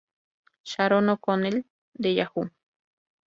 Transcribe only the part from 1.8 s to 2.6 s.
de Yahoo!